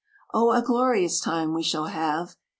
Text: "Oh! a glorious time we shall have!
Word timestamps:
"Oh! 0.33 0.51
a 0.51 0.63
glorious 0.63 1.19
time 1.19 1.53
we 1.53 1.61
shall 1.61 1.85
have! 1.85 2.35